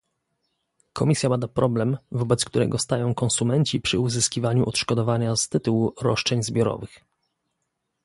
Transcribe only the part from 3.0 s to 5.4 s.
konsumenci przy uzyskiwaniu odszkodowania